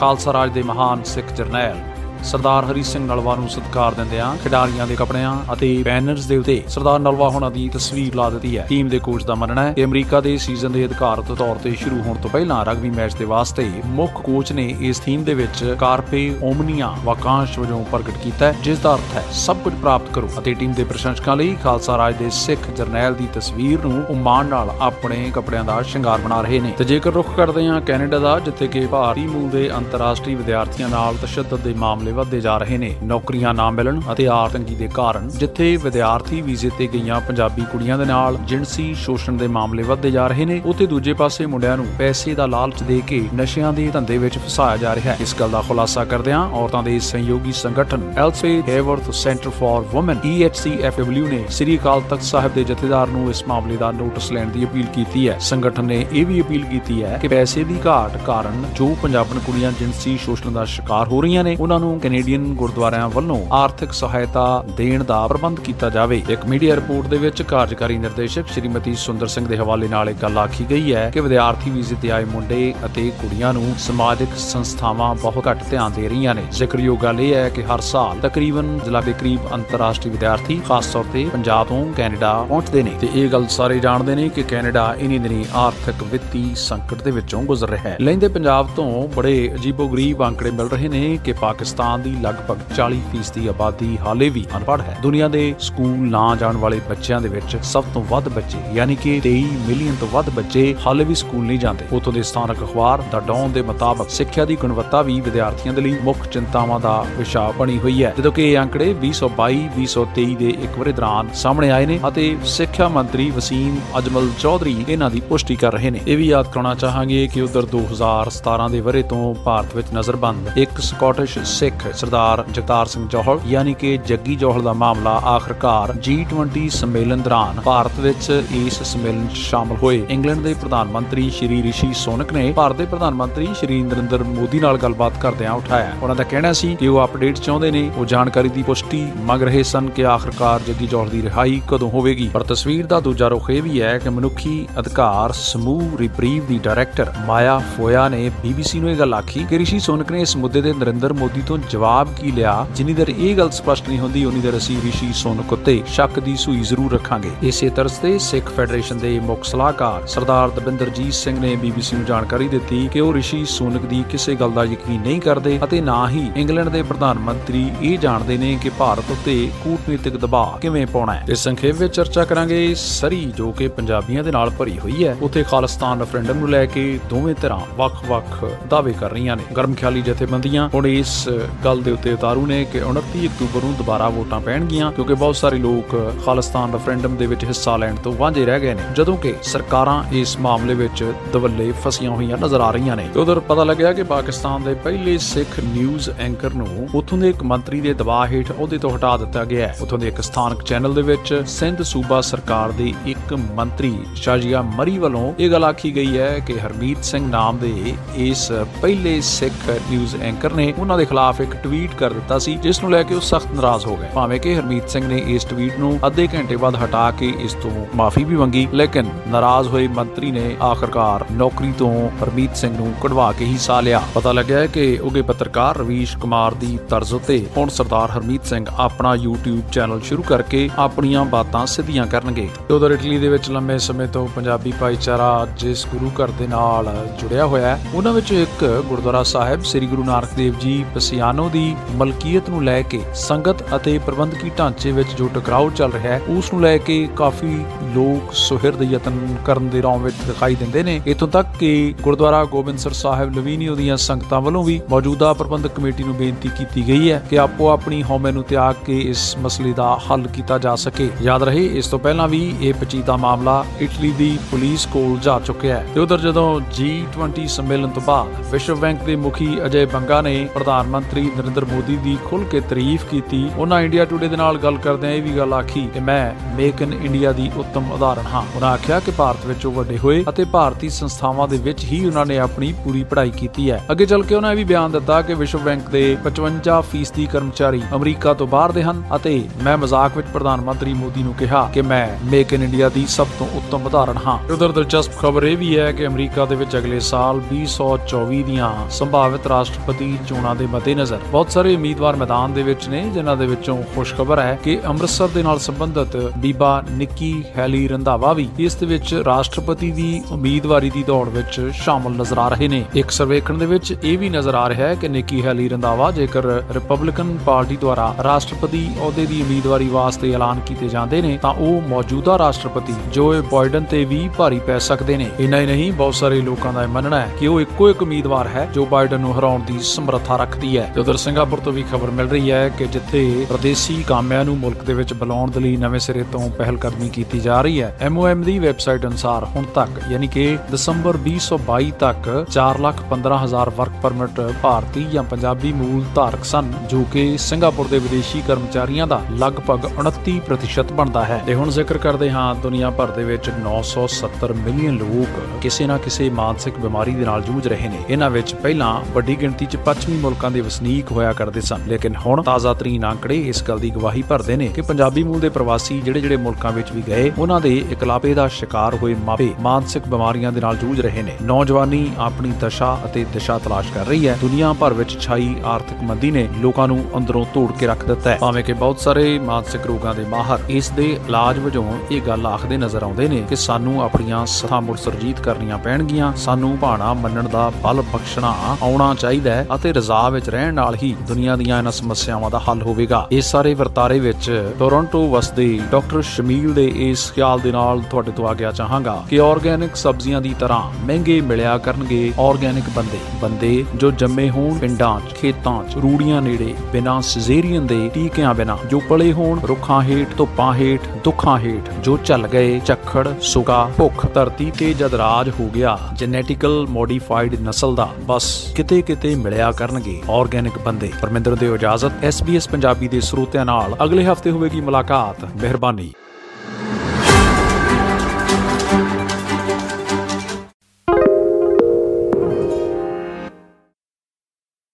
ਖਾਲਸਾ 0.00 0.32
ਰਾਜ 0.32 0.52
ਦੇ 0.52 0.62
ਮਹਾਨ 0.62 1.02
ਸਿੱਖ 1.04 1.32
ਜਰਨੈਲ 1.32 1.76
ਸਰਦਾਰ 2.24 2.64
ਹਰੀ 2.64 2.82
ਸਿੰਘ 2.82 3.04
ਨਲਵਾ 3.06 3.34
ਨੂੰ 3.34 3.48
ਸਤਿਕਾਰ 3.48 3.94
ਦਿੰਦਿਆਂ 3.94 4.34
ਖਿਡਾਰੀਆਂ 4.36 4.86
ਦੇ 4.86 4.94
ਕੱਪੜਿਆਂ 4.96 5.34
ਅਤੇ 5.52 5.82
ਬੈਨਰਸ 5.82 6.26
ਦੇ 6.26 6.36
ਉੱਤੇ 6.36 6.62
ਸਰਦਾਰ 6.68 6.98
ਨਲਵਾ 7.00 7.28
ਹੋਣਾ 7.28 7.48
ਦੀ 7.50 7.68
ਤਸਵੀਰ 7.68 8.14
ਲਾ 8.14 8.28
ਦਿੱਤੀ 8.30 8.56
ਹੈ। 8.58 8.66
ਟੀਮ 8.68 8.88
ਦੇ 8.88 8.98
ਕੋਚ 8.98 9.24
ਦਾ 9.24 9.34
ਮੰਨਣਾ 9.34 9.62
ਹੈ 9.62 9.72
ਕਿ 9.72 9.84
ਅਮਰੀਕਾ 9.84 10.20
ਦੇ 10.20 10.36
ਸੀਜ਼ਨ 10.36 10.72
ਦੇ 10.72 10.84
ਅਧਿਕਾਰਤ 10.86 11.32
ਤੌਰ 11.32 11.56
ਤੇ 11.56 11.74
ਸ਼ੁਰੂ 11.74 12.00
ਹੋਣ 12.02 12.16
ਤੋਂ 12.16 12.30
ਪਹਿਲਾਂ 12.30 12.64
ਰਗਬੀ 12.64 12.90
ਮੈਚ 12.90 13.14
ਦੇ 13.14 13.24
ਵਾਸਤੇ 13.24 13.70
ਮੁੱਖ 13.86 14.20
ਕੋਚ 14.22 14.52
ਨੇ 14.52 14.66
ਇਸ 14.80 14.98
ਥੀਮ 14.98 15.24
ਦੇ 15.24 15.34
ਵਿੱਚ 15.34 15.76
ਕਾਰਪੇ 15.78 16.20
ਓਮਨੀਆ 16.42 16.92
ਵਾਕਾਂਸ਼ 17.04 17.58
ਵਜੋਂ 17.58 17.84
ਪ੍ਰਗਟ 17.84 18.18
ਕੀਤਾ 18.22 18.46
ਹੈ, 18.46 18.54
ਜਿਸ 18.62 18.78
ਦਾ 18.78 18.94
ਅਰਥ 18.94 19.16
ਹੈ 19.16 19.24
ਸਭ 19.32 19.56
ਕੁਝ 19.56 19.74
ਪ੍ਰਾਪਤ 19.74 20.12
ਕਰੋ 20.12 20.28
ਅਤੇ 20.38 20.54
ਟੀਮ 20.54 20.72
ਦੇ 20.72 20.84
ਪ੍ਰਸ਼ੰਸਕਾਂ 20.84 21.36
ਲਈ 21.36 21.56
ਖਾਲਸਾ 21.62 21.96
ਰਾਜ 21.98 22.16
ਦੇ 22.16 22.30
ਸਿੱਖ 22.30 22.70
ਜਰਨੈਲ 22.70 23.14
ਦੀ 23.14 23.28
ਤਸਵੀਰ 23.34 23.84
ਨੂੰ 23.84 24.04
ਉਮਾਨ 24.10 24.46
ਨਾਲ 24.46 24.70
ਆਪਣੇ 24.80 25.30
ਕੱਪੜਿਆਂ 25.34 25.64
ਦਾ 25.64 25.80
ਸ਼ਿੰਗਾਰ 25.82 26.20
ਬਣਾ 26.20 26.40
ਰਹੇ 26.40 26.60
ਨੇ। 26.60 26.72
ਤੇ 26.78 26.84
ਜੇਕਰ 26.84 27.12
ਰੁਖ 27.12 27.34
ਕਰਦੇ 27.36 27.66
ਹਾਂ 27.66 27.80
ਕੈਨੇਡਾ 27.80 28.18
ਦਾ, 28.18 28.38
ਜਿੱਥੇ 28.38 28.66
ਕਿ 28.66 28.86
ਭਾਰਤੀ 28.86 29.26
ਮੂਲ 29.26 29.48
ਦੇ 29.50 29.70
ਅੰਤਰਰਾਸ਼ਟਰੀ 29.76 30.34
ਵਿਦਿਆਰਥੀਆਂ 30.34 30.88
ਨਾਲ 30.88 31.14
ਤਸ਼ੱਦਦ 31.22 31.60
ਦੇ 31.60 31.74
ਮਾਮਲੇ 31.74 32.09
ਵਧਦੇ 32.12 32.40
ਜਾ 32.40 32.56
ਰਹੇ 32.58 32.78
ਨੇ। 32.78 32.94
ਨੌਕਰੀਆਂ 33.02 33.54
ਨਾ 33.54 33.70
ਮਿਲਣ 33.70 34.00
ਅਤੇ 34.12 34.28
ਆਤੰਕੀ 34.28 34.74
ਦੇ 34.74 34.88
ਕਾਰਨ 34.94 35.28
ਜਿੱਥੇ 35.28 35.76
ਵਿਦਿਆਰਥੀ 35.76 36.40
ਵੀਜ਼ੇ 36.40 36.70
ਤੇ 36.78 36.86
ਗਈਆਂ 36.86 37.20
ਪੰਜਾਬੀ 37.20 37.62
ਕੁੜੀਆਂ 37.62 37.98
ਦੇ 37.98 38.04
ਨਾਲ 38.04 38.36
ਜਿੰਸੀ 38.44 38.94
ਸ਼ੋਸ਼ਣ 38.94 39.32
ਦੇ 39.32 39.46
ਮਾਮਲੇ 39.48 39.82
ਵਧਦੇ 39.82 40.10
ਜਾ 40.10 40.26
ਰਹੇ 40.26 40.44
ਨੇ, 40.44 40.60
ਉੱਥੇ 40.64 40.86
ਦੂਜੇ 40.86 41.12
ਪਾਸੇ 41.12 41.46
ਮੁੰਡਿਆਂ 41.46 41.76
ਨੂੰ 41.76 41.86
ਪੈਸੇ 41.98 42.34
ਦਾ 42.34 42.46
ਲਾਲਚ 42.46 42.82
ਦੇ 42.82 43.02
ਕੇ 43.06 43.22
ਨਸ਼ਿਆਂ 43.34 43.72
ਦੇ 43.72 43.88
ਧੰਦੇ 43.88 44.18
ਵਿੱਚ 44.18 44.38
ਫਸਾਇਆ 44.38 44.76
ਜਾ 44.76 44.94
ਰਿਹਾ 44.94 45.12
ਹੈ। 45.12 45.16
ਇਸ 45.20 45.34
ਗੱਲ 45.40 45.50
ਦਾ 45.50 45.62
ਖੁਲਾਸਾ 45.68 46.04
ਕਰਦਿਆਂ 46.04 46.46
ਔਰਤਾਂ 46.50 46.82
ਦੇ 46.82 46.98
ਸਹਿਯੋਗੀ 46.98 47.52
ਸੰਗਠਨ 47.52 48.12
Elsie 48.16 48.62
Hayworth 48.68 49.10
Centre 49.10 49.50
for 49.50 49.84
Women 49.94 50.18
EHCFW 50.26 51.28
ਨੇ 51.28 51.44
ਸ੍ਰੀ 51.48 51.78
ਅਕਾਲ 51.78 52.00
ਤਖਤ 52.00 52.22
ਸਾਹਿਬ 52.22 52.54
ਦੇ 52.54 52.64
ਜਥੇਦਾਰ 52.64 53.06
ਨੂੰ 53.06 53.30
ਇਸ 53.30 53.44
ਮਾਮਲੇ 53.48 53.76
ਦਾ 53.76 53.90
ਨੋਟਿਸ 53.90 54.32
ਲੈਣ 54.32 54.48
ਦੀ 54.48 54.64
ਅਪੀਲ 54.64 54.86
ਕੀਤੀ 54.94 55.28
ਹੈ। 55.28 55.38
ਸੰਗਠਨ 55.38 55.84
ਨੇ 55.84 56.06
ਇਹ 56.12 56.26
ਵੀ 56.26 56.40
ਅਪੀਲ 56.40 56.64
ਕੀਤੀ 56.64 57.02
ਹੈ 57.02 57.18
ਕਿ 57.22 57.28
ਪੈਸੇ 57.28 57.64
ਦੀ 57.64 57.76
ਘਾਟ 57.86 58.16
ਕਾਰਨ 58.16 58.62
ਜੋ 58.74 58.96
ਪੰਜਾਬਣ 59.02 59.38
ਕੁੜੀਆਂ 59.38 59.72
ਜਿੰਸੀ 59.72 60.18
ਸ਼ੋਸ਼ਣ 60.24 60.50
ਦਾ 60.50 60.64
ਸ਼ਿਕਾਰ 60.64 61.08
ਹੋ 61.08 61.20
ਰਹੀਆਂ 61.20 61.44
ਨੇ, 61.44 61.56
ਉਹਨਾਂ 61.60 61.80
ਨੂੰ 61.80 61.99
ਕੈਨੇਡੀਅਨ 62.02 62.44
ਗੁਰਦੁਆਰਿਆਂ 62.44 63.08
ਵੱਲੋਂ 63.08 63.46
ਆਰਥਿਕ 63.52 63.92
ਸਹਾਇਤਾ 63.92 64.64
ਦੇਣ 64.76 65.04
ਦਾ 65.04 65.26
ਪ੍ਰਬੰਧ 65.26 65.60
ਕੀਤਾ 65.60 65.90
ਜਾਵੇ। 65.90 66.22
ਇੱਕ 66.28 66.46
ਮੀਡੀਆ 66.46 66.76
ਰਿਪੋਰਟ 66.76 67.06
ਦੇ 67.06 67.16
ਵਿੱਚ 67.16 67.42
ਕਾਰਜਕਾਰੀ 67.42 67.98
ਨਿਰਦੇਸ਼ਕ 67.98 68.46
ਸ਼੍ਰੀਮਤੀ 68.46 68.94
ਸੁੰਦਰ 68.94 69.26
ਸਿੰਘ 69.26 69.46
ਦੇ 69.46 69.56
ਹਵਾਲੇ 69.56 69.88
ਨਾਲ 69.88 70.10
ਇੱਕ 70.10 70.22
ਗੱਲ 70.22 70.38
ਆਖੀ 70.38 70.66
ਗਈ 70.70 70.94
ਹੈ 70.94 71.10
ਕਿ 71.10 71.20
ਵਿਦਿਆਰਥੀ 71.20 71.70
ਵੀਜ਼ੇ 71.70 71.96
ਤੇ 72.02 72.10
ਆਏ 72.10 72.24
ਮੁੰਡੇ 72.24 72.74
ਅਤੇ 72.84 73.12
ਕੁੜੀਆਂ 73.22 73.52
ਨੂੰ 73.52 73.74
ਸਮਾਜਿਕ 73.78 74.28
ਸੰਸਥਾਵਾਂ 74.36 75.14
ਬਹੁਤ 75.14 75.50
ਘੱਟ 75.50 75.64
ਧਿਆਨ 75.70 75.92
ਦੇ 75.92 76.08
ਰਹੀਆਂ 76.08 76.34
ਨੇ। 76.34 76.42
ਜ਼ਿਕਰਯੋਗ 76.52 76.98
ਗੱਲ 76.98 77.20
ਇਹ 77.20 77.34
ਹੈ 77.34 77.48
ਕਿ 77.48 77.62
ਹਰ 77.62 77.80
ਸਾਲ 77.80 78.18
ਤਕਰੀਬਨ 78.18 78.78
ਜ਼ਿਲ੍ਹਾ 78.84 79.00
ਦੇ 79.00 79.12
ਕਰੀਬ 79.12 79.40
ਅੰਤਰਰਾਸ਼ਟਰੀ 79.54 80.10
ਵਿਦਿਆਰਥੀ, 80.10 80.60
ਖਾਸ 80.68 80.86
ਤੌਰ 80.86 81.04
ਤੇ 81.12 81.28
ਪੰਜਾਬ 81.32 81.66
ਤੋਂ 81.66 81.92
ਕੈਨੇਡਾ 81.96 82.42
ਪਹੁੰਚਦੇ 82.42 82.82
ਨੇ। 82.82 82.90
ਤੇ 83.00 83.08
ਇਹ 83.14 83.28
ਗੱਲ 83.28 83.46
ਸਾਰੇ 83.46 83.78
ਜਾਣਦੇ 83.78 84.14
ਨੇ 84.14 84.28
ਕਿ 84.28 84.42
ਕੈਨੇਡਾ 84.42 84.94
ਇਨੀ 84.98 85.18
ਦਿਨੀ 85.18 85.44
ਆਰਥਿਕ 85.54 86.02
ਵਿੱਤੀ 86.02 86.52
ਸੰਕਟ 86.56 87.02
ਦੇ 87.02 87.10
ਵਿੱਚੋਂ 87.10 87.42
ਗੁਜ਼ਰ 87.42 87.70
ਰਿਹਾ 87.70 87.90
ਹੈ। 87.90 87.96
ਲੈਂਦੇ 88.00 88.28
ਪੰਜਾਬ 88.28 88.68
ਤੋਂ 88.76 89.08
ਬੜੇ 89.08 89.50
ਅਜੀਬੋ-ਗਰੀਬ 89.54 90.22
ਅੰਕੜੇ 90.22 90.50
ਮਿਲ 90.50 90.66
ਰਹੇ 90.66 90.88
ਨੇ 90.88 91.18
ਕਿ 91.24 91.32
ਪਾਕਿਸਤਾਨ 91.32 91.89
ਦੀ 91.98 92.16
ਲਗਭਗ 92.20 92.56
40% 92.76 93.32
ਦੀ 93.34 93.46
ਆਬਾਦੀ 93.46 93.98
ਹਾਲੇ 94.06 94.28
ਵੀ 94.28 94.46
ਅਨਪੜ੍ਹ 94.56 94.82
ਹੈ। 94.82 94.98
ਦੁਨੀਆ 95.02 95.28
ਦੇ 95.28 95.54
ਸਕੂਲ 95.58 96.10
ਨਾ 96.10 96.36
ਜਾਣ 96.36 96.56
ਵਾਲੇ 96.56 96.80
ਬੱਚਿਆਂ 96.88 97.20
ਦੇ 97.20 97.28
ਵਿੱਚ 97.28 97.56
ਸਭ 97.62 97.84
ਤੋਂ 97.94 98.04
ਵੱਧ 98.04 98.28
ਬੱਚੇ, 98.28 98.58
ਯਾਨੀ 98.72 98.94
ਕਿ 98.94 99.20
23 99.20 99.44
ਮਿਲੀਅਨ 99.68 99.96
ਤੋਂ 100.00 100.08
ਵੱਧ 100.08 100.30
ਬੱਚੇ 100.30 100.76
ਹਾਲੇ 100.86 101.04
ਵੀ 101.04 101.14
ਸਕੂਲ 101.14 101.44
ਨਹੀਂ 101.44 101.58
ਜਾਂਦੇ। 101.58 101.84
ਉਤੋਂ 101.92 102.12
ਦੇ 102.12 102.22
ਸਥਾਨਕ 102.22 102.62
ਅਖਬਾਰ 102.62 103.02
ਦਾ 103.12 103.20
ਡੌਨ 103.20 103.52
ਦੇ 103.52 103.62
ਮੁਤਾਬਕ 103.62 104.10
ਸਿੱਖਿਆ 104.10 104.44
ਦੀ 104.44 104.56
ਗੁਣਵੱਤਾ 104.56 105.02
ਵੀ 105.02 105.20
ਵਿਦਿਆਰਥੀਆਂ 105.20 105.74
ਦੇ 105.74 105.80
ਲਈ 105.80 105.96
ਮੁੱਖ 106.02 106.28
ਚਿੰਤਾਵਾਂ 106.28 106.80
ਦਾ 106.80 107.06
ਵਿਸ਼ਾ 107.18 107.52
ਬਣੀ 107.58 107.78
ਹੋਈ 107.78 108.04
ਹੈ। 108.04 108.14
ਜਦੋਂ 108.18 108.32
ਕਿ 108.32 108.52
ਇਹ 108.52 108.58
ਅੰਕੜੇ 108.58 108.94
2022-2023 108.94 110.34
ਦੇ 110.34 110.48
ਇੱਕ 110.48 110.78
ਵਰੇ 110.78 110.92
ਦੌਰਾਨ 110.92 111.28
ਸਾਹਮਣੇ 111.34 111.70
ਆਏ 111.70 111.86
ਨੇ 111.86 112.00
ਅਤੇ 112.08 112.36
ਸਿੱਖਿਆ 112.44 112.88
ਮੰਤਰੀ 112.88 113.30
ਵਸੀਮ 113.30 113.80
ਅਜਮਲ 113.98 114.28
ਚੌਧਰੀ 114.38 114.84
ਇਹਨਾਂ 114.88 115.10
ਦੀ 115.10 115.20
ਪੁਸ਼ਟੀ 115.20 115.56
ਕਰ 115.56 115.72
ਰਹੇ 115.72 115.90
ਨੇ। 115.90 116.00
ਇਹ 116.06 116.16
ਵੀ 116.16 116.26
ਯਾਦ 116.26 116.46
ਕਰਾਉਣਾ 116.46 116.74
ਚਾਹਾਂਗੇ 116.74 117.26
ਕਿ 117.26 117.40
ਉਧਰ 117.40 117.66
2017 117.66 118.68
ਦੇ 118.68 118.80
ਵਰੇ 118.80 119.02
ਤੋਂ 119.02 119.34
ਭਾਰਤ 119.34 119.76
ਵਿੱਚ 119.76 119.88
ਨਜ਼ਰਬੰਦ 119.94 120.50
ਇੱਕ 120.56 120.78
ਸਕਾਟਿਸ਼ 120.78 121.38
ਸਿੱਖ 121.38 121.79
ਸਰਦਾਰ 121.94 122.44
ਜਗਤਾਰ 122.52 122.86
ਸਿੰਘ 122.86 123.08
ਜੋਹਲ 123.08 123.40
ਯਾਨੀ 123.46 123.74
ਕਿ 123.74 123.98
ਜੱਗੀ 124.06 124.36
ਜੋਹਲ 124.36 124.62
ਦਾ 124.62 124.72
ਮਾਮਲਾ 124.72 125.10
ਆਖਰਕਾਰ 125.10 125.94
G20 126.08 126.68
ਸੰਮੇਲਨ 126.68 127.22
ਦੌਰਾਨ 127.22 127.60
ਭਾਰਤ 127.60 128.00
ਵਿੱਚ 128.00 128.42
ਇਸ 128.52 128.82
ਸੰਮੇਲਨ 128.82 129.26
'ਚ 129.26 129.36
ਸ਼ਾਮਲ 129.36 129.76
ਹੋਏ। 129.82 130.06
ਇੰਗਲੈਂਡ 130.10 130.40
ਦੇ 130.40 130.54
ਪ੍ਰਧਾਨ 130.54 130.88
ਮੰਤਰੀ 130.88 131.30
ਸ਼੍ਰੀ 131.30 131.62
ਰਿਸ਼ੀ 131.62 131.92
ਸੋਨਕ 131.94 132.32
ਨੇ 132.32 132.52
ਭਾਰਤ 132.52 132.76
ਦੇ 132.76 132.84
ਪ੍ਰਧਾਨ 132.84 133.14
ਮੰਤਰੀ 133.14 133.48
ਸ਼੍ਰੀ 133.58 133.82
ਨਰਿੰਦਰ 133.82 134.22
ਮੋਦੀ 134.22 134.60
ਨਾਲ 134.60 134.78
ਗੱਲਬਾਤ 134.78 135.12
ਕਰਦਿਆਂ 135.20 135.52
ਉਠਾਇਆ। 135.52 135.92
ਉਹਨਾਂ 136.02 136.16
ਦਾ 136.16 136.24
ਕਹਿਣਾ 136.24 136.52
ਸੀ 136.52 136.76
ਕਿ 136.80 136.88
ਉਹ 136.88 137.04
ਅਪਡੇਟ 137.04 137.38
ਚਾਹੁੰਦੇ 137.38 137.70
ਨੇ, 137.70 137.90
ਉਹ 137.96 138.06
ਜਾਣਕਾਰੀ 138.06 138.48
ਦੀ 138.48 138.62
ਪੁਸ਼ਟੀ 138.62 139.12
ਮੰਗ 139.16 139.42
ਰਹੇ 139.42 139.62
ਸਨ 139.62 139.90
ਕਿ 139.90 140.06
ਆਖਰਕਾਰ 140.06 140.60
ਜੱਗੀ 140.60 140.86
ਜੋਹਲ 140.86 141.08
ਦੀ 141.08 141.22
ਰਿਹਾਈ 141.22 141.60
ਕਦੋਂ 141.68 141.90
ਹੋਵੇਗੀ। 141.90 142.28
ਪਰ 142.28 142.42
ਤਸਵੀਰ 142.42 142.86
ਦਾ 142.86 143.00
ਦੂਜਾ 143.00 143.28
ਰੁਖ 143.28 143.50
ਇਹ 143.50 143.62
ਵੀ 143.62 143.82
ਹੈ 143.82 143.98
ਕਿ 143.98 144.10
ਮਨੁੱਖੀ 144.10 144.68
ਅਧਿਕਾਰ 144.78 145.32
ਸਮੂਹ 145.32 145.98
ਰਿਪਰੀਵ 145.98 146.46
ਦੀ 146.46 146.58
ਡਾਇਰੈਕਟਰ 146.58 147.12
ਮਾਇਆ 147.26 147.58
ਫੋਇਆ 147.58 148.08
ਨੇ 148.08 148.28
BBC 148.28 148.80
ਨੂੰ 148.80 148.90
ਇਹ 148.90 148.96
ਗੱਲ 148.96 149.14
ਆਖੀ 149.14 149.46
ਕਿ 149.50 149.58
ਰਿਸ਼ੀ 149.58 149.78
ਸੋਨਕ 149.80 150.12
ਨੇ 150.12 150.20
ਇਸ 150.20 150.36
ਮੁੱਦੇ 150.36 150.62
ਤੇ 150.62 150.72
ਨਰਿੰਦਰ 150.72 151.12
ਮੋਦੀ 151.12 151.42
ਤੋਂ 151.46 151.58
ਜਵਾਬ 151.70 152.08
ਕੀ 152.16 152.30
ਲਿਆ? 152.30 152.66
ਜਿੰਨੀ 152.74 152.94
ਦਰ 152.94 153.08
ਇਹ 153.08 153.36
ਗੱਲ 153.36 153.50
ਸਪਸ਼ਟ 153.50 153.88
ਨਹੀਂ 153.88 153.98
ਹੁੰਦੀ, 153.98 154.24
ਉਨੀ 154.24 154.40
ਦਰ 154.40 154.56
ਅਸੀਂ 154.56 154.76
ਰਿਸ਼ੀ 154.84 155.12
ਸੋਨਕ 155.12 155.52
ਉੱਤੇ 155.52 155.82
ਸ਼ੱਕ 155.86 156.20
ਦੀ 156.20 156.36
ਸੂਈ 156.36 156.60
ਜ਼ਰੂਰ 156.60 156.92
ਰੱਖਾਂਗੇ। 156.92 157.30
ਇਸੇ 157.42 157.68
ਤਰ੍ਹਾਂ 157.68 158.02
ਤੇ 158.02 158.18
ਸਿੱਖ 158.18 158.52
ਫੈਡਰੇਸ਼ਨ 158.52 158.98
ਦੇ 158.98 159.20
ਮੁੱਖ 159.20 159.44
ਸਲਾਹਕਾਰ 159.44 160.06
ਸਰਦਾਰ 160.06 160.50
ਦਵਿੰਦਰਜੀਤ 160.50 161.14
ਸਿੰਘ 161.14 161.40
ਨੇ 161.40 161.54
BBC 161.54 161.94
ਨੂੰ 161.94 162.04
ਜਾਣਕਾਰੀ 162.04 162.48
ਦਿੱਤੀ 162.48 162.88
ਕਿ 162.92 163.00
ਉਹ 163.00 163.14
ਰਿਸ਼ੀ 163.14 163.44
ਸੋਨਕ 163.44 163.82
ਦੀ 163.82 164.04
ਕਿਸੇ 164.10 164.34
ਗੱਲ 164.34 164.50
ਦਾ 164.50 164.64
ਯਕੀਨ 164.64 165.00
ਨਹੀਂ 165.00 165.20
ਕਰਦੇ 165.20 165.58
ਅਤੇ 165.64 165.80
ਨਾ 165.80 166.08
ਹੀ 166.08 166.30
ਇੰਗਲੈਂਡ 166.36 166.68
ਦੇ 166.68 166.82
ਪ੍ਰਧਾਨ 166.82 167.18
ਮੰਤਰੀ 167.18 167.70
ਇਹ 167.82 167.98
ਜਾਣਦੇ 167.98 168.38
ਨੇ 168.38 168.58
ਕਿ 168.62 168.70
ਭਾਰਤ 168.78 169.04
ਉੱਤੇ 169.10 169.50
ਕੂਟਨੀਤਿਕ 169.64 170.16
ਦਬਾਅ 170.16 170.58
ਕਿਵੇਂ 170.58 170.86
ਪਾਉਣਾ 170.86 171.14
ਹੈ। 171.14 171.24
ਤੇ 171.26 171.34
ਸੰਖੇਪ 171.34 171.76
ਵਿੱਚ 171.76 171.96
ਚਰਚਾ 171.96 172.24
ਕਰਾਂਗੇ 172.24 172.74
ਸਰੀ, 172.74 173.32
ਜੋ 173.36 173.52
ਕਿ 173.52 173.68
ਪੰਜਾਬੀਆਂ 173.68 174.24
ਦੇ 174.24 174.30
ਨਾਲ 174.30 174.50
ਭਰੀ 174.50 174.78
ਹੋਈ 174.78 175.04
ਹੈ। 175.04 175.16
ਉੱਥੇ 175.22 175.42
ਖਾਲਿਸਤਾਨ 175.42 176.00
ਰੈਫਰੈਂਡਮ 176.00 176.38
ਨੂੰ 176.38 176.50
ਲੈ 176.50 176.66
ਕੇ 176.66 177.00
ਦੋਵੇਂ 177.10 177.34
ਧਿਰਾਂ 177.40 177.60
ਵੱਖ-ਵੱਖ 177.76 178.44
ਦਾਅਵੇ 178.70 178.92
ਕਰ 178.92 179.10
ਰਹੀਆਂ 179.10 179.36
ਨੇ। 179.36 179.42
ਗਰਮ 179.56 179.74
ਖਿਆਲੀ 179.74 180.02
ਜਥੇਬੰਦੀਆਂ 180.02 180.70
ਹੁਣ 180.74 180.86
ਇਸ 180.86 181.28
ਗੱਲ 181.64 181.82
ਦੇ 181.82 181.90
ਉੱਤੇ 181.90 182.12
ਉਤਾਰੂ 182.12 182.46
ਨੇ 182.46 182.64
ਕਿ 182.64 182.80
29 182.80 183.26
ਅਕਤੂਬਰ 183.26 183.64
ਨੂੰ 183.64 183.74
ਦੁਬਾਰਾ 183.74 184.08
ਵੋਟਾਂ 184.08 184.40
ਪੈਣਗੀਆਂ, 184.40 184.92
ਕਿਉਂਕਿ 184.92 185.14
ਬਹੁਤ 185.14 185.36
ਸਾਰੇ 185.36 185.56
ਲੋਕ 185.56 186.16
ਖਾਲਿਸਤਾਨ 186.26 186.72
ਰੈਫਰੈਂਡਮ 186.72 187.16
ਦੇ 187.16 187.26
ਵਿੱਚ 187.26 187.44
ਹਿੱਸਾ 187.44 187.76
ਲੈਣ 187.76 187.96
ਤੋਂ 187.96 188.12
ਵਾਂਝੇ 188.12 188.44
ਰਹਿ 188.44 188.60
ਗਏ 188.60 188.74
ਨੇ, 188.74 188.82
ਜਦੋਂ 188.96 189.16
ਕਿ 189.16 189.34
ਸਰਕਾਰਾਂ 189.42 190.04
ਇਸ 190.12 190.38
ਮਾਮਲੇ 190.38 190.74
ਵਿੱਚ 190.74 191.12
ਦਵੱਲੇ 191.32 191.72
ਫਸੀਆਂ 191.84 192.10
ਹੋਈਆਂ 192.10 192.38
ਨਜ਼ਰ 192.38 192.60
ਆ 192.60 192.70
ਰਹੀਆਂ 192.70 192.96
ਨੇ। 192.96 193.08
ਤੇ 193.14 193.20
ਉਧਰ 193.20 193.40
ਪਤਾ 193.40 193.64
ਲੱਗਿਆ 193.64 193.92
ਕਿ 193.92 194.02
ਪਾਕਿਸਤਾਨ 194.02 194.62
ਦੇ 194.62 194.74
ਪਹਿਲੇ 194.74 195.18
ਸਿੱਖ 195.18 195.60
ਨਿਊਜ਼ 195.60 196.10
ਐਂਕਰ 196.18 196.54
ਨੂੰ 196.54 196.88
ਉੱਥੋਂ 196.94 197.18
ਦੇ 197.18 197.30
ਇੱਕ 197.30 197.42
ਮੰਤਰੀ 197.42 197.80
ਦੇ 197.80 197.94
ਦਬਾਅ 197.94 198.26
ਹੇਠ 198.26 198.52
ਅਹੁਦੇ 198.52 198.78
ਤੋਂ 198.78 198.90
ਹਟਾ 198.96 199.16
ਦਿੱਤਾ 199.16 199.44
ਗਿਆ 199.44 199.68
ਹੈ। 199.68 199.76
ਉੱਥੋਂ 199.80 199.98
ਦੇ 199.98 200.08
ਇੱਕ 200.08 200.20
ਸਥਾਨਕ 200.20 200.62
ਚੈਨਲ 200.62 200.94
ਦੇ 200.94 201.02
ਵਿੱਚ 201.02 201.42
ਸਿੰਧ 201.46 201.82
ਸੂਬਾ 201.82 202.20
ਸਰਕਾਰ 202.20 202.72
ਦੇ 202.72 202.92
ਇੱਕ 203.06 203.34
ਮੰਤਰੀ 203.34 203.98
ਸ਼ਾਜੀਆ 204.14 204.62
ਮਰੀ 204.62 204.98
ਵੱਲੋਂ 204.98 205.32
ਇਹ 205.38 205.50
ਗੱਲ 205.50 205.64
ਆਖੀ 205.64 205.94
ਗਈ 205.96 206.18
ਹੈ 206.18 206.38
ਕਿ 206.38 206.58
ਹਰਮੀਤ 206.60 207.04
ਸਿੰਘ 207.04 207.26
ਨਾਮ 207.30 207.58
ਦੇ 207.58 207.94
ਇਸ 208.14 208.52
ਪਹਿਲੇ 208.82 209.20
ਸਿੱਖ 209.20 209.70
ਨਿਊਜ਼ 209.90 210.16
ਐਂਕਰ 210.22 210.52
ਨੇ 210.52 210.72
ਉਹਨਾਂ 210.78 210.98
ਦੇ 210.98 211.04
ਖਿਲਾਫ 211.04 211.39
ਖਿਲਾਫ 211.40 211.54
ਇੱਕ 211.54 211.62
ਟਵੀਟ 211.62 211.94
ਕਰ 211.94 212.12
ਦਿੱਤਾ 212.12 212.38
ਸੀ, 212.38 212.54
ਜਿਸ 212.54 212.80
ਨੂੰ 212.80 212.90
ਲੈ 212.90 213.02
ਕੇ 213.02 213.14
ਉਹ 213.14 213.20
ਸਖਤ 213.20 213.52
ਨਾਰਾਜ਼ 213.52 213.86
ਹੋ 213.86 213.96
ਗਏ। 213.96 214.08
ਭਾਵੇਂ 214.14 214.40
ਕਿ 214.40 214.54
ਹਰਮੀਤ 214.56 214.88
ਸਿੰਘ 214.88 215.06
ਨੇ 215.08 215.18
ਇਸ 215.26 215.44
ਟਵੀਟ 215.44 215.78
ਨੂੰ 215.78 215.98
ਅੱਧੇ 216.06 216.28
ਘੰਟੇ 216.34 216.56
ਬਾਅਦ 216.56 216.76
ਹਟਾ 216.84 217.10
ਕੇ 217.10 217.32
ਇਸ 217.40 217.52
ਤੋਂ 217.52 217.70
ਮਾਫੀ 217.96 218.24
ਵੀ 218.24 218.36
ਮੰਗੀ, 218.36 218.66
ਲੇਕਿਨ 218.72 219.10
ਨਾਰਾਜ਼ 219.28 219.68
ਹੋਏ 219.68 219.86
ਮੰਤਰੀ 219.88 220.30
ਨੇ 220.30 220.56
ਆਖਰਕਾਰ 220.62 221.24
ਨੌਕਰੀ 221.32 221.72
ਤੋਂ 221.72 221.92
ਹਰਮੀਤ 222.22 222.56
ਸਿੰਘ 222.56 222.76
ਨੂੰ 222.76 222.92
ਕਢਵਾ 223.04 223.30
ਕੇ 223.32 223.44
ਹੀ 223.44 223.58
ਸਾਹ 223.58 223.82
ਲਿਆ। 223.82 224.02
ਪਤਾ 224.14 224.32
ਲੱਗਿਆ 224.32 224.58
ਹੈ 224.58 224.66
ਕਿ 224.66 224.98
ਉਗੇ 225.02 225.22
ਪੱਤਰਕਾਰ 225.22 225.76
ਰਵੀਸ਼ 225.76 226.16
ਕੁਮਾਰ 226.18 226.54
ਦੀ 226.54 226.78
ਤਰਜ਼ 226.88 227.14
ਉਤੇ 227.14 227.46
ਹੁਣ 227.56 227.68
ਸਰਦਾਰ 227.68 228.10
ਹਰਮੀਤ 228.10 228.44
ਸਿੰਘ 228.44 228.66
ਆਪਣਾ 228.78 229.14
YouTube 229.16 229.60
ਚੈਨਲ 229.72 230.00
ਸ਼ੁਰੂ 230.00 230.22
ਕਰਕੇ 230.22 230.68
ਆਪਣੀਆਂ 230.78 231.24
ਬਾਤਾਂ 231.24 231.66
ਸਿੱਧੀਆਂ 231.66 232.06
ਕਰਨਗੇ। 232.06 232.48
ਤੇ 232.68 232.74
ਉਧਰ 232.74 232.90
ਇਟਲੀ 232.90 233.18
ਦੇ 233.18 233.28
ਵਿੱਚ 233.28 233.50
ਲੰਮੇ 233.50 233.78
ਸਮੇਂ 233.78 234.08
ਤੋਂ 234.08 234.26
ਪੰਜਾਬੀ 234.36 234.72
ਭਾਈਚਾਰਾ 234.80 235.46
ਜਿਸ 235.58 235.86
ਗੁਰੂ 235.86 236.10
ਘਰ 236.10 236.28
ਦੇ 236.28 236.46
ਨਾਲ 236.46 237.08
ਜੁੜਿਆ 237.20 237.46
ਹੋਇਆ 237.46 237.76
ਹੈ, 237.76 237.90
ਉਹਨਾਂ 237.94 238.12
ਵਿੱਚੋਂ 238.12 238.38
ਇੱਕ 238.38 238.84
ਗੁਰਦੁਆਰਾ 238.88 239.22
ਸਾਹਿਬ 239.22 239.64
ਸ੍ਰੀ 239.64 239.86
ਗੁਰੂ 239.86 240.04
ਨਾਨਕ 240.04 240.28
ਦੇਵ 240.36 240.54
ਜੀ 240.60 240.84
ਪਸਿਆਨੋ 241.30 241.48
ਦੀ 241.48 241.76
ਮਲਕੀਅਤ 241.94 242.48
ਨੂੰ 242.50 242.62
ਲੈ 242.64 242.80
ਕੇ 242.82 243.00
ਸੰਗਤ 243.14 243.62
ਅਤੇ 243.76 243.98
ਪ੍ਰਬੰਧਕੀ 243.98 244.50
ਢਾਂਚੇ 244.58 244.92
ਵਿੱਚ 244.92 245.08
ਜੋ 245.18 245.28
ਟਕਰਾਓ 245.34 245.68
ਚੱਲ 245.70 245.92
ਰਿਹਾ 245.92 246.14
ਹੈ, 246.14 246.20
ਉਸ 246.28 246.52
ਨੂੰ 246.52 246.62
ਲੈ 246.62 246.76
ਕੇ 246.78 247.08
ਕਾਫੀ 247.16 247.64
ਲੋਕ 247.94 248.32
ਸੁਹਿਰਦ 248.32 248.82
ਯਤਨ 248.82 249.36
ਕਰਨ 249.44 249.68
ਦੇ 249.68 249.82
ਰੌਂ 249.82 249.98
ਵਿੱਚ 249.98 250.16
ਦਿਖਾਈ 250.26 250.54
ਦਿੰਦੇ 250.54 250.82
ਨੇ। 250.82 251.00
ਇਥੋਂ 251.06 251.28
ਤੱਕ 251.28 251.48
ਕਿ 251.60 251.94
ਗੁਰਦੁਆਰਾ 252.02 252.44
ਗੋਬਿੰਦਸਰ 252.44 252.92
ਸਾਹਿਬ 252.92 253.36
ਲਵੀਨੀਓ 253.36 253.74
ਦੀਆਂ 253.74 253.96
ਸੰਗਤਾਂ 253.96 254.40
ਵੱਲੋਂ 254.40 254.64
ਵੀ 254.64 254.80
ਮੌਜੂਦਾ 254.90 255.32
ਪ੍ਰਬੰਧਕ 255.32 255.70
ਕਮੇਟੀ 255.74 256.04
ਨੂੰ 256.04 256.14
ਬੇਨਤੀ 256.14 256.50
ਕੀਤੀ 256.58 256.86
ਗਈ 256.86 257.10
ਹੈ 257.10 257.22
ਕਿ 257.30 257.38
ਆਪੋ 257.38 257.68
ਆਪਣੀ 257.68 258.02
ਹਉਮੈ 258.02 258.30
ਨੂੰ 258.30 258.42
ਤਿਆਗ 258.42 258.74
ਕੇ 258.86 258.98
ਇਸ 258.98 259.36
ਮਸਲੇ 259.36 259.72
ਦਾ 259.72 259.98
ਹੱਲ 260.10 260.26
ਕੀਤਾ 260.26 260.58
ਜਾ 260.58 260.74
ਸਕੇ। 260.76 261.08
ਯਾਦ 261.22 261.42
ਰਹੇ, 261.42 261.64
ਇਸ 261.66 261.86
ਤੋਂ 261.86 261.98
ਪਹਿਲਾਂ 261.98 262.28
ਵੀ 262.28 262.42
ਇਹ 262.60 262.74
ਪਚੀਤਾ 262.74 263.16
ਮਾਮਲਾ 263.16 263.64
ਇਟਲੀ 263.80 264.10
ਦੀ 264.10 264.38
ਪੁਲਿਸ 264.50 264.86
ਕੋਲ 264.86 265.18
ਜਾ 265.18 265.40
ਚੁੱਕਿਆ 265.44 265.78
ਹੈ। 265.78 265.86
ਤੇ 265.94 266.00
ਉਧਰ 266.00 266.18
ਜਦੋਂ 266.18 266.60
G20 266.80 267.46
ਸੰਮੇਲਨ 267.48 267.88
ਤੋਂ 267.88 268.02
ਬਾਅਦ 268.06 268.44
ਵਿਸ਼ਵ 268.52 268.80
ਬੈਂਕ 268.80 269.02
ਦੇ 269.02 269.16
ਮੁਖੀ 269.16 269.56
ਅਜੇ 269.66 269.84
ਬੰਗਾ 269.84 270.20
ਨੇ 270.20 270.48
ਪ੍ਰਧਾਨ 270.54 270.86
ਮੰਤਰੀ 270.86 271.19
ਨਰਿੰਦਰ 271.22 271.64
ਮੋਦੀ 271.64 271.96
ਦੀ 271.96 272.18
ਖੁੱਲ੍ਹ 272.24 272.46
ਕੇ 272.46 272.60
ਤਾਰੀਫ 272.60 273.04
ਕੀਤੀ। 273.04 273.50
ਉਹਨਾਂ 273.56 273.80
ਇੰਡੀਆ 273.80 274.04
ਟੁਡੇ 274.04 274.28
ਦੇ 274.28 274.36
ਨਾਲ 274.36 274.58
ਗੱਲ 274.58 274.76
ਕਰਦਿਆਂ 274.76 275.12
ਇਹ 275.12 275.22
ਵੀ 275.22 275.36
ਗੱਲ 275.36 275.52
ਆਖੀ 275.54 275.88
ਕਿ 275.94 276.00
ਮੈਂ 276.00 276.54
ਮੇਕ 276.56 276.82
ਇਨ 276.82 276.92
ਇੰਡੀਆ 276.92 277.32
ਦੀ 277.32 277.50
ਉੱਤਮ 277.56 277.92
ਉਦਾਹਰਣ 277.92 278.22
ਹਾਂ। 278.34 278.42
ਉਹਨਾਂ 278.56 278.68
ਆਖਿਆ 278.68 279.00
ਕਿ 279.00 279.10
ਭਾਰਤ 279.10 279.46
ਵਿੱਚ 279.46 279.66
ਉਹ 279.66 279.72
ਵੱਡੇ 279.72 279.98
ਹੋਏ 279.98 280.24
ਅਤੇ 280.28 280.44
ਭਾਰਤੀ 280.44 280.88
ਸੰਸਥਾਵਾਂ 280.88 281.48
ਦੇ 281.48 281.56
ਵਿੱਚ 281.56 281.84
ਹੀ 281.84 282.06
ਉਹਨਾਂ 282.06 282.26
ਨੇ 282.26 282.38
ਆਪਣੀ 282.38 282.74
ਪੂਰੀ 282.84 283.04
ਪੜ੍ਹਾਈ 283.04 283.30
ਕੀਤੀ 283.30 283.70
ਹੈ। 283.70 283.84
ਅੱਗੇ 283.90 284.06
ਚੱਲ 284.06 284.22
ਕੇ 284.22 284.34
ਉਹਨਾਂ 284.34 284.50
ਇਹ 284.50 284.56
ਵੀ 284.56 284.64
ਬਿਆਨ 284.64 284.90
ਦਿੱਤਾ 284.90 285.22
ਕਿ 285.22 285.34
ਵਿਸ਼ਵ 285.34 285.58
ਬੈਂਕ 285.58 285.88
ਦੇ 285.88 286.16
55% 286.24 287.26
ਕਰਮਚਾਰੀ 287.26 287.82
ਅਮਰੀਕਾ 287.94 288.34
ਤੋਂ 288.34 288.46
ਬਾਹਰ 288.46 288.72
ਦੇ 288.72 288.82
ਹਨ 288.82 289.02
ਅਤੇ 289.16 289.44
ਮੈਂ 289.62 289.78
ਮਜ਼ਾਕ 289.78 290.16
ਵਿੱਚ 290.16 290.28
ਪ੍ਰਧਾਨ 290.34 290.60
ਮੰਤਰੀ 290.60 290.94
ਮੋਦੀ 290.94 291.22
ਨੂੰ 291.22 291.34
ਕਿਹਾ 291.34 291.70
ਕਿ 291.74 291.82
ਮੈਂ 291.82 292.26
ਮੇਕ 292.26 292.52
ਇਨ 292.52 292.62
ਇੰਡੀਆ 292.62 292.88
ਦੀ 292.88 293.06
ਸਭ 293.08 293.26
ਤੋਂ 293.38 293.46
ਉੱਤਮ 293.54 293.86
ਉਦਾਹਰਣ 293.86 294.16
ਹਾਂ। 294.26 294.52
ਉਧਰ 294.52 294.72
ਦਿਲਚਸਪ 294.72 295.12
ਖਬਰ 295.18 295.42
ਇਹ 295.42 295.56
ਵੀ 295.56 295.78
ਹੈ 295.78 295.92
ਕਿ 295.92 296.06
ਅਮਰੀਕਾ 296.06 296.44
ਦੇ 296.44 296.54
ਵਿੱਚ 296.54 296.76
ਅਗਲੇ 296.76 297.00
ਸਾਲ 297.00 297.40
2024 297.40 298.42
ਦੀਆਂ 298.42 298.90
ਸੰਭਾਵਿਤ 298.90 299.46
ਰਾਸ਼ਟਰਪਤੀ 299.46 300.18
ਚੋਣਾਂ 300.28 300.54
ਦੇ 300.54 300.66
ਮੱਦੇਨਜ਼ਰ 300.66 301.09
ਬਹੁਤ 301.32 301.50
ਸਾਰੇ 301.50 301.74
ਉਮੀਦਵਾਰ 301.74 302.16
ਮੈਦਾਨ 302.16 302.52
ਦੇ 302.52 302.62
ਵਿੱਚ 302.62 302.88
ਨੇ, 302.88 303.02
ਜਿਨ੍ਹਾਂ 303.04 303.36
ਦੇ 303.36 303.46
ਵਿੱਚੋਂ 303.46 303.82
ਖੁਸ਼ਖਬਰ 303.94 304.38
ਹੈ 304.38 304.58
ਕਿ 304.64 304.78
ਅੰਮ੍ਰਿਤਸਰ 304.86 305.28
ਦੇ 305.28 305.42
ਨਾਲ 305.42 305.58
ਸੰਬੰਧਿਤ 305.58 306.16
ਬੀਬਾ 306.38 306.82
ਨਿੱਕੀ 306.90 307.32
ਹੈਲੀ 307.56 307.86
ਰੰਧਾਵਾ 307.88 308.32
ਵੀ 308.32 308.48
ਇਸ 308.58 308.74
ਦੇ 308.74 308.86
ਵਿੱਚ 308.86 309.14
ਰਾਸ਼ਟਰਪਤੀ 309.14 309.90
ਦੀ 309.90 310.22
ਉਮੀਦਵਾਰੀ 310.30 310.90
ਦੀ 310.90 311.02
ਦੌੜ 311.02 311.28
ਵਿੱਚ 311.28 311.70
ਸ਼ਾਮਲ 311.74 312.12
ਨਜ਼ਰ 312.12 312.38
ਆ 312.38 312.48
ਰਹੇ 312.48 312.68
ਨੇ। 312.68 312.84
ਇੱਕ 312.94 313.10
ਸਰਵੇਖਣ 313.10 313.58
ਦੇ 313.58 313.66
ਵਿੱਚ 313.66 313.94
ਇਹ 314.04 314.18
ਵੀ 314.18 314.28
ਨਜ਼ਰ 314.28 314.54
ਆ 314.54 314.68
ਰਿਹਾ 314.68 314.88
ਹੈ 314.88 314.94
ਕਿ 314.94 315.08
ਨਿੱਕੀ 315.08 315.42
ਹੈਲੀ 315.42 315.68
ਰੰਧਾਵਾ 315.68 316.10
ਜੇਕਰ 316.10 316.46
ਰਿਪਬਲਿਕਨ 316.72 317.36
ਪਾਰਟੀ 317.46 317.76
ਦੁਆਰਾ 317.76 318.14
ਰਾਸ਼ਟਰਪਤੀ 318.24 318.88
ਅਹੁਦੇ 318.98 319.26
ਦੀ 319.26 319.42
ਉਮੀਦਵਾਰੀ 319.42 319.88
ਵਾਸਤੇ 319.88 320.32
ਐਲਾਨ 320.32 320.60
ਕੀਤੇ 320.60 320.88
ਜਾਂਦੇ 320.88 321.22
ਨੇ, 321.22 321.38
ਤਾਂ 321.42 321.54
ਉਹ 321.54 321.82
ਮੌਜੂਦਾ 321.88 322.38
ਰਾਸ਼ਟਰਪਤੀ 322.38 322.94
ਜੋਏ 323.12 323.40
ਬਾਈਡਨ 323.40 323.84
ਤੇ 323.84 324.04
ਵੀ 324.04 324.28
ਭਾਰੀ 324.38 324.58
ਪੈ 324.58 324.78
ਸਕਦੇ 324.78 325.16
ਨੇ। 325.16 325.30
ਇੰਨਾ 325.40 325.60
ਹੀ 325.60 325.66
ਨਹੀਂ, 325.66 325.92
ਬਹੁਤ 325.92 326.14
ਸਾਰੇ 326.14 326.40
ਲੋਕਾਂ 326.40 326.72
ਦਾ 326.72 326.82
ਇਹ 326.82 326.88
ਮੰਨਣਾ 326.88 327.20
ਹੈ 327.20 327.30
ਕਿ 327.40 327.46
ਉਹ 327.46 327.60
ਇੱਕੋ 327.60 327.90
ਇੱਕ 327.90 328.02
ਉਮੀਦਵਾਰ 328.02 328.48
ਹੈ 328.48 328.68
ਜੋ 328.74 328.86
ਬਾਈਡਨ 328.86 329.20
ਨੂੰ 329.20 329.38
ਹਰਾਉਣ 329.38 329.60
ਦੀ 329.60 329.78
ਸਮਰੱਥਾ 329.82 330.36
ਰੱਖਦੀ 330.36 330.78
ਹੈ। 330.78 330.92
ਤੇ 331.00 331.02
ਉਧਰ 331.02 331.16
ਸਿੰਗਾਪੁਰ 331.16 331.60
ਤੋਂ 331.60 331.72
ਵੀ 331.72 331.82
ਖਬਰ 331.82 332.10
ਮਿਲ 332.10 332.26
ਰਹੀ 332.28 332.50
ਹੈ 332.50 332.68
ਕਿ 332.68 332.86
ਜਿੱਥੇ 332.86 333.46
ਪ੍ਰਦੇਸੀ 333.48 334.02
ਕਾਮਿਆਂ 334.02 334.44
ਨੂੰ 334.44 334.58
ਮੁਲਕ 334.58 334.82
ਦੇ 334.84 334.94
ਵਿੱਚ 334.94 335.12
ਬੁਲਾਉਣ 335.14 335.50
ਦੇ 335.50 335.60
ਲਈ 335.60 335.76
ਨਵੇਂ 335.76 336.00
ਸਿਰੇ 336.00 336.24
ਤੋਂ 336.32 336.50
ਪਹਿਲ 336.50 336.76
ਕਦਮੀ 336.76 337.08
ਕੀਤੀ 337.08 337.40
ਜਾ 337.40 337.60
ਰਹੀ 337.62 337.80
ਹੈ। 337.82 337.96
ਐਮਓਐਮ 338.00 338.42
ਦੀ 338.42 338.58
ਵੈਬਸਾਈਟ 338.58 339.06
ਅਨੁਸਾਰ 339.06 339.44
ਹੁਣ 339.44 339.64
ਤੱਕ, 339.74 339.90
ਯਾਨੀ 340.10 340.26
ਕਿ 340.26 340.58
ਦਸੰਬਰ 340.72 341.16
2022 341.16 341.90
ਤੱਕ 341.90 342.28
415000 342.50 343.70
ਵਰਕ 343.76 343.92
ਪਰਮਿਟ 344.02 344.40
ਭਾਰਤੀ 344.62 345.04
ਜਾਂ 345.04 345.22
ਪੰਜਾਬੀ 345.22 345.72
ਮੂਲ 345.72 346.04
ਧਾਰਕ 346.14 346.44
ਸਨ, 346.44 346.72
ਜੋ 346.90 347.04
ਕਿ 347.12 347.38
ਸਿੰਗਾਪੁਰ 347.38 347.86
ਦੇ 347.86 347.98
ਵਿਦੇਸ਼ੀ 347.98 348.42
ਕਰਮਚਾਰੀਆਂ 348.48 349.06
ਦਾ 349.06 349.20
ਲਗਭਗ 349.38 349.88
29% 349.98 350.92
ਬਣਦਾ 350.92 351.24
ਹੈ। 351.24 351.42
ਤੇ 351.46 351.54
ਹੁਣ 351.54 351.70
ਜ਼ਿਕਰ 351.70 351.98
ਕਰਦੇ 351.98 352.30
ਹਾਂ, 352.30 352.54
ਦੁਨੀਆ 352.54 352.90
ਭਰ 352.90 353.10
ਦੇ 353.10 353.24
ਵਿੱਚ 353.24 353.50
970 353.62 354.52
ਮਿਲੀਅਨ 354.52 354.96
ਲੋਕ 354.96 355.40
ਕਿਸੇ 355.62 355.86
ਨਾ 355.86 355.98
ਕਿਸੇ 355.98 356.30
ਮਾਨਸਿਕ 356.30 356.78
ਬਿਮਾਰੀ 356.78 357.14
ਦੇ 357.14 357.24
ਨਾਲ 357.24 357.42
ਜੂਝ 357.42 357.68
ਰਹੇ 357.68 357.88
ਨੇ। 357.88 358.02
ਇਹਨਾਂ 358.08 358.30
ਵਿੱਚ 358.30 358.54
ਪਹਿਲਾਂ 358.54 359.00
ਵੱਡੀ 359.14 359.40
ਗਿਣਤੀ 359.40 359.66
'ਚ 359.66 359.76
ਪੱਛਮੀ 359.76 360.18
ਮੁਲਕਾਂ 360.18 360.50
ਦੇ 360.50 360.60
ਵਸਨੀਕ 360.60 360.88
ਹੋਇਆ 361.12 361.32
ਕਰਦੇ 361.32 361.60
ਸਨ। 361.60 361.80
ਲੇਕਿਨ 361.86 362.14
ਹੁਣ 362.26 362.42
ਤਾਜ਼ਾ 362.42 362.74
ਤਰੀਨ 362.74 363.04
ਆંકੜੇ 363.04 363.40
ਇਸ 363.40 363.62
ਗੱਲ 363.62 363.78
ਦੀ 363.78 363.90
ਗਵਾਹੀ 363.90 364.22
ਭਰਦੇ 364.22 364.56
ਨੇ 364.56 364.66
ਕਿ 364.66 364.80
ਪੰਜਾਬੀ 364.80 365.22
ਮੂਲ 365.22 365.40
ਦੇ 365.40 365.48
ਪ੍ਰਵਾਸੀ 365.48 366.00
ਜਿਹੜੇ 366.00 366.20
ਜਿਹੜੇ 366.20 366.36
ਮੁਲਕਾਂ 366.36 366.72
ਵਿੱਚ 366.72 366.92
ਵੀ 366.92 367.02
ਗਏ, 367.08 367.32
ਉਹਨਾਂ 367.38 367.60
ਦੇ 367.60 367.84
ਇਕਲਾਪੇ 367.92 368.34
ਦਾ 368.34 368.48
ਸ਼ਿਕਾਰ 368.48 368.94
ਹੋਏ 368.94 369.14
ਮਾਪੇ 369.14 369.54
ਮਾਨਸਿਕ 369.60 370.08
ਬਿਮਾਰੀਆਂ 370.08 370.52
ਦੇ 370.52 370.60
ਨਾਲ 370.60 370.76
ਜੂਝ 370.76 371.00
ਰਹੇ 371.00 371.22
ਨੇ। 371.22 371.36
ਨੌਜਵਾਨੀ 371.42 372.10
ਆਪਣੀ 372.18 372.52
ਦਸ਼ਾ 372.60 372.98
ਅਤੇ 373.04 373.24
ਦਿਸ਼ਾ 373.32 373.58
ਤਲਾਸ਼ 373.58 373.92
ਕਰ 373.92 374.06
ਰਹੀ 374.06 374.28
ਹੈ। 374.28 374.38
ਦੁਨੀਆ 374.40 374.72
ਭਰ 374.72 374.92
ਵਿੱਚ 374.92 375.18
ਛਾਈ 375.20 375.56
ਆਰਥਿਕ 375.64 376.02
ਮੰਦੀ 376.02 376.30
ਨੇ 376.30 376.48
ਲੋਕਾਂ 376.60 376.88
ਨੂੰ 376.88 377.04
ਅੰਦਰੋਂ 377.16 377.44
ਤੋੜ 377.54 377.72
ਕੇ 377.72 377.86
ਰੱਖ 377.86 378.04
ਦਿੱਤਾ 378.04 378.30
ਹੈ। 378.30 378.38
ਭਾਵੇਂ 378.40 378.64
ਕਿ 378.64 378.72
ਬਹੁਤ 378.72 379.00
ਸਾਰੇ 379.00 379.38
ਮਾਨਸਿਕ 379.38 379.86
ਰੋਗਾਂ 379.86 380.14
ਦੇ 380.14 380.24
ਮਾਹਰ 380.24 380.58
ਇਸ 380.68 380.90
ਦੇ 380.90 381.18
ਇਲਾਜ 381.28 381.58
ਵਜੋਂ 381.58 381.84
ਇਹ 382.10 382.20
ਗੱਲ 382.22 382.46
ਆਖਦੇ 382.46 382.76
ਨਜ਼ਰ 382.76 383.02
ਆਉਂਦੇ 383.02 383.28
ਨੇ 383.28 383.42
ਕਿ 383.48 383.56
ਸਾਨੂੰ 383.56 384.02
ਆਪਣੀਆਂ 384.02 384.46
ਸਥਾ 384.46 384.80
ਮੁੜ 384.80 384.96
ਸਰਜੀਤ 384.98 385.40
ਕਰਨੀਆਂ 385.40 385.78
ਪੈਣਗੀਆਂ। 385.78 386.32
ਸਾਨੂੰ 386.36 386.78
ਭਾਣਾ 386.78 387.14
ਮੰਨਣ 387.14 387.48
ਦਾ 387.48 387.70
ਬਲ 387.84 388.02
ਬਖਸ਼ਣਾ 388.02 388.54
ਆਉਣਾ 388.82 389.14
ਚਾਹੀਦਾ 389.14 389.54
ਹੈ 389.54 389.66
ਅਤੇ 389.74 389.92
ਰਜ਼ਾ 389.92 390.28
ਵਿੱਚ 390.28 390.48
ਰਹਿਣ 390.50 390.74
ਨਾਲ 390.80 390.96
ਹੀ 391.02 391.14
ਦੁਨੀਆ 391.28 391.56
ਦੀਆਂ 391.56 391.78
ਇਹਨਾਂ 391.78 391.92
ਸਮੱਸਿਆਵਾਂ 391.92 392.50
ਦਾ 392.50 392.58
ਹੱਲ 392.68 392.82
ਹੋਵੇਗਾ। 392.82 393.26
ਇਸ 393.30 393.50
ਸਾਰੇ 393.50 393.74
ਵਰਤਾਰੇ 393.74 394.18
ਵਿੱਚ 394.20 394.50
ਟੋਰਾਂਟੋ 394.78 395.26
ਵਸਦੇ 395.30 395.68
ਡਾਕਟਰ 395.92 396.22
ਸ਼ਮੀਲ 396.22 396.72
ਦੇ 396.74 396.86
ਇਸ 397.08 397.30
ਖਿਆਲ 397.32 397.60
ਦੇ 397.60 397.72
ਨਾਲ 397.72 398.00
ਤੁਹਾਡੇ 398.10 398.32
ਤੋਂ 398.32 398.48
ਆਗਿਆ 398.48 398.70
ਚਾਹਾਂਗਾ 398.72 399.22
ਕਿ 399.30 399.40
ਆਰਗੈਨਿਕ 399.40 399.96
ਸਬਜ਼ੀਆਂ 399.96 400.40
ਦੀ 400.40 400.54
ਤਰ੍ਹਾਂ 400.60 401.06
ਮਹਿੰਗੇ 401.06 401.40
ਮਿਲਿਆ 401.40 401.76
ਕਰਨਗੇ 401.78 402.32
ਆਰਗੈਨਿਕ 402.40 402.84
ਬੰਦੇ। 402.96 403.18
ਬੰਦੇ 403.42 403.84
ਜੋ 403.94 404.10
ਜੰਮੇ 404.10 404.48
ਹੋਣ 404.50 404.78
ਪਿੰਡਾਂ 404.78 405.20
'ਚ, 405.20 405.34
ਖੇਤਾਂ 405.34 405.82
'ਚ, 405.84 405.96
ਰੂੜੀਆਂ 405.96 406.40
ਨੇੜੇ, 406.42 406.74
ਬਿਨਾਂ 406.92 407.20
ਸਿਜ਼ੇਰੀਅਨ 407.22 407.86
ਦੇ 407.86 408.10
ਟੀਕਿਆਂ 408.14 408.54
ਬਿਨਾਂ, 408.54 408.76
ਜੋ 408.90 409.00
ਪਲੇ 409.08 409.32
ਹੋਣ 409.32 409.60
ਰੁੱਖਾਂ 409.60 410.02
ਹੇਠ, 410.02 410.36
ਧੁੱਪਾਂ 410.36 410.72
ਹੇਠ, 410.74 411.08
ਦੁੱਖਾਂ 411.24 411.58
ਹੇਠ, 411.58 411.90
ਜੋ 412.04 412.16
ਚੱਲ 412.24 412.46
ਗਏ, 412.48 412.80
ਝੱਖੜ, 412.86 413.26
ਸੁਕਾ, 413.42 413.90
ਭੁੱਖ, 413.98 414.26
ਧਰਤੀ 414.34 414.70
ਤੇ 414.78 414.92
ਜਦ 414.94 415.14
ਰਾਜ 415.14 415.50
ਹੋ 415.60 415.68
ਗਿਆ, 415.74 415.98
ਜੈਨੇਟਿਕਲ 416.14 416.86
ਮੋਡੀਫਾਈਡ 416.90 417.60
ਨਸਲ 417.60 417.94
ਦਾ 417.94 418.08
ਬਸ 418.26 418.50
ਕਿਤੇ 418.76 419.02
ਕਿਤੇ 419.02 419.34
ਮਿਲਿਆ 419.34 419.70
ਕਰਨਗੇ। 419.72 420.20
ਆਰਗੈਨਿਕ 420.30 420.59
ਬੰਦੇ 420.68 421.12
ਪਰਮਿੰਦਰ 421.22 421.54
ਦੇ 421.54 421.66
ਇਜਾਜ਼ਤ 421.66 422.12
SBS 422.24 422.70
ਪੰਜਾਬੀ 422.70 423.08
ਦੇ 423.08 423.20
ਸਰੋਤਿਆਂ 423.20 423.64
ਨਾਲ 423.64 423.96
ਅਗਲੇ 424.04 424.26
ਹਫ਼ਤੇ 424.26 424.50
ਹੋਵੇਗੀ 424.50 424.80
ਮੁਲਾਕਾਤ। 424.80 425.44
ਮਿਹਰਬਾਨੀ। 425.44 426.12